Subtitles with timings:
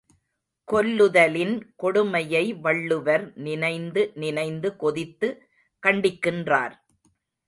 [0.67, 5.29] கொல்லுதலின் கொடுமையை வள்ளுவர் நினைந்து நினைந்து கொதித்து
[5.83, 6.75] கண்டிக்கின்றார்.